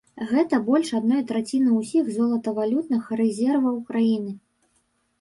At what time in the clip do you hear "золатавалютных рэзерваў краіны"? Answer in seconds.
2.17-4.39